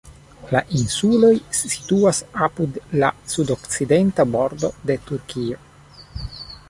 La 0.53 0.61
insuloj 0.77 1.29
situas 1.57 2.21
apud 2.47 2.79
la 3.03 3.11
sudokcidenta 3.35 4.27
bordo 4.37 4.73
de 4.93 4.97
Turkio. 5.11 5.61